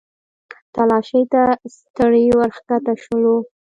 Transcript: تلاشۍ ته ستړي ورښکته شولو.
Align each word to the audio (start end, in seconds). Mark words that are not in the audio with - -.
تلاشۍ 0.73 1.21
ته 1.31 1.41
ستړي 1.75 2.23
ورښکته 2.37 2.93
شولو. 3.03 3.35